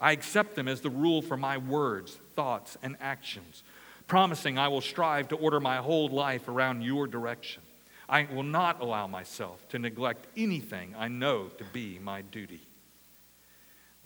[0.00, 3.62] I accept them as the rule for my words, thoughts, and actions,
[4.06, 7.60] promising I will strive to order my whole life around your direction.
[8.08, 12.68] I will not allow myself to neglect anything I know to be my duty.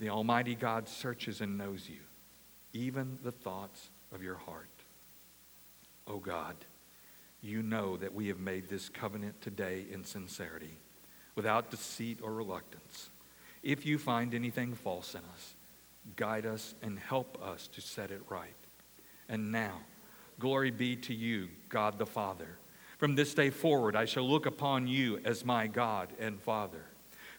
[0.01, 2.01] The Almighty God searches and knows you,
[2.73, 4.67] even the thoughts of your heart.
[6.05, 6.57] O oh God,
[7.39, 10.79] you know that we have made this covenant today in sincerity,
[11.39, 13.09] without deceit or reluctance.
[13.63, 15.55] If you find anything false in us,
[16.17, 18.53] guide us and help us to set it right.
[19.29, 19.79] And now,
[20.37, 22.57] glory be to you, God the Father.
[22.97, 26.83] From this day forward, I shall look upon you as my God and Father.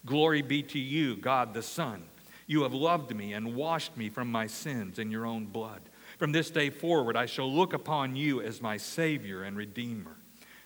[0.06, 2.02] Glory be to you, God the Son.
[2.46, 5.82] You have loved me and washed me from my sins in your own blood.
[6.16, 10.16] From this day forward, I shall look upon you as my Savior and Redeemer.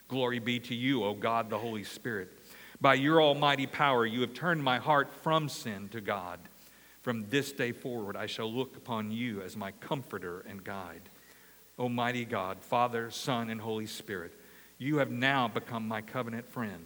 [0.07, 2.34] Glory be to you, O God the Holy Spirit.
[2.85, 6.39] By your almighty power, you have turned my heart from sin to God.
[7.01, 11.01] From this day forward, I shall look upon you as my comforter and guide.
[11.79, 14.39] Almighty God, Father, Son, and Holy Spirit,
[14.77, 16.85] you have now become my covenant friend,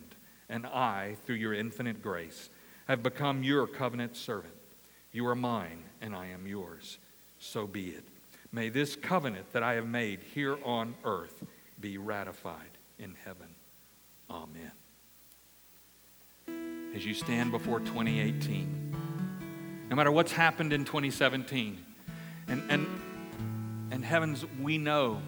[0.48, 2.48] and I, through your infinite grace,
[2.86, 4.54] have become your covenant servant.
[5.10, 6.98] You are mine, and I am yours.
[7.40, 8.04] So be it.
[8.52, 11.42] May this covenant that I have made here on earth
[11.80, 12.70] be ratified
[13.00, 13.48] in heaven.
[14.30, 14.77] Amen.
[16.94, 18.78] As you stand before 2018,
[19.90, 21.78] no matter what's happened in 2017.
[22.48, 22.86] And, and,
[23.90, 25.20] and heavens, we know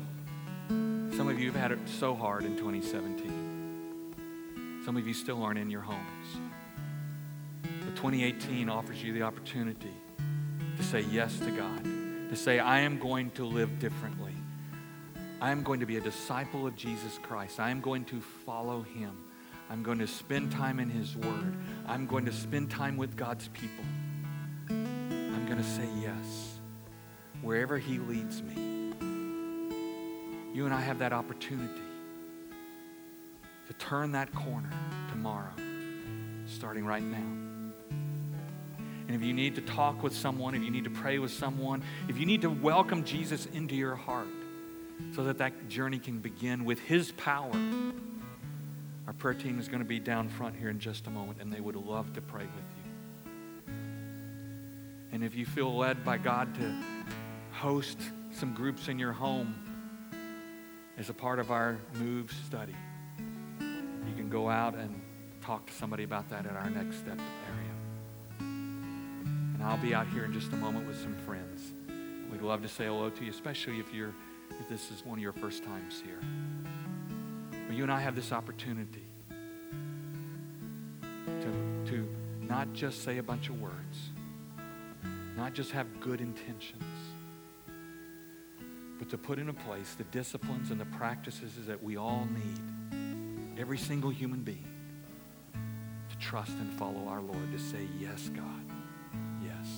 [0.68, 4.82] some of you have had it so hard in 2017.
[4.84, 6.26] Some of you still aren't in your homes.
[7.62, 9.92] But 2018 offers you the opportunity
[10.76, 14.34] to say yes to God, to say, I am going to live differently.
[15.40, 17.60] I am going to be a disciple of Jesus Christ.
[17.60, 19.16] I am going to follow him.
[19.70, 21.56] I'm going to spend time in his word.
[21.86, 23.84] I'm going to spend time with God's people
[24.70, 26.58] I'm going to say yes
[27.42, 28.92] wherever He leads me.
[30.52, 31.80] You and I have that opportunity
[33.68, 34.70] to turn that corner
[35.10, 35.52] tomorrow,
[36.46, 37.16] starting right now.
[39.08, 41.82] And if you need to talk with someone, if you need to pray with someone,
[42.08, 44.28] if you need to welcome Jesus into your heart
[45.14, 47.52] so that that journey can begin with His power,
[49.10, 51.52] our prayer team is going to be down front here in just a moment, and
[51.52, 53.72] they would love to pray with you.
[55.10, 56.72] And if you feel led by God to
[57.50, 57.98] host
[58.30, 59.52] some groups in your home
[60.96, 62.76] as a part of our Move study,
[63.58, 65.02] you can go out and
[65.42, 67.72] talk to somebody about that at our next step area.
[68.38, 71.72] And I'll be out here in just a moment with some friends.
[72.30, 74.14] We'd love to say hello to you, especially if you're
[74.60, 76.20] if this is one of your first times here.
[77.70, 79.04] But you and I have this opportunity
[81.24, 82.08] to, to
[82.40, 84.10] not just say a bunch of words,
[85.36, 86.82] not just have good intentions,
[88.98, 93.78] but to put into place the disciplines and the practices that we all need, every
[93.78, 94.66] single human being,
[95.52, 98.64] to trust and follow our Lord, to say, Yes, God,
[99.44, 99.68] yes.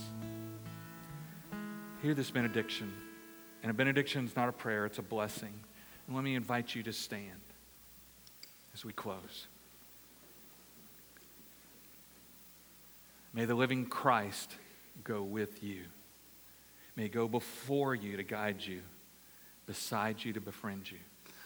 [2.01, 2.91] Hear this benediction.
[3.63, 5.53] And a benediction is not a prayer, it's a blessing.
[6.07, 7.43] And let me invite you to stand
[8.75, 9.47] as we close.
[13.35, 14.55] May the living Christ
[15.05, 15.83] go with you.
[16.97, 18.81] May go before you to guide you,
[19.67, 20.99] beside you to befriend you,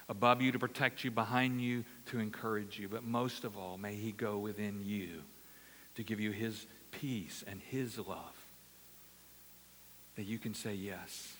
[0.08, 2.88] above you to protect you, behind you to encourage you.
[2.88, 5.22] But most of all, may He go within you
[5.94, 8.34] to give you His peace and His love.
[10.16, 11.34] That you can say yes